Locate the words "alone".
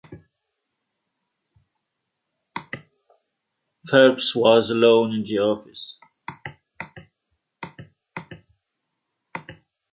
4.71-5.13